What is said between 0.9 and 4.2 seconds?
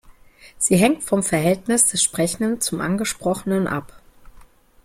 vom Verhältnis des Sprechenden zum Angesprochenen ab.